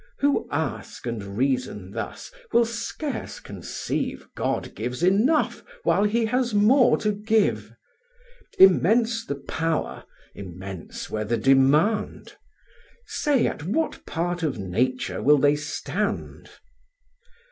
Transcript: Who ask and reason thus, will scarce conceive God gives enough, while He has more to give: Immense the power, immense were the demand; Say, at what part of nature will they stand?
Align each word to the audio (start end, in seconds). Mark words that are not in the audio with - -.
Who 0.17 0.47
ask 0.51 1.05
and 1.05 1.37
reason 1.37 1.91
thus, 1.91 2.31
will 2.51 2.65
scarce 2.65 3.39
conceive 3.39 4.27
God 4.35 4.73
gives 4.73 5.03
enough, 5.03 5.63
while 5.83 6.05
He 6.05 6.25
has 6.25 6.55
more 6.55 6.97
to 6.97 7.11
give: 7.11 7.71
Immense 8.57 9.23
the 9.23 9.35
power, 9.35 10.03
immense 10.33 11.11
were 11.11 11.23
the 11.23 11.37
demand; 11.37 12.33
Say, 13.05 13.45
at 13.45 13.61
what 13.63 14.03
part 14.07 14.41
of 14.41 14.57
nature 14.57 15.21
will 15.21 15.37
they 15.37 15.55
stand? 15.55 16.49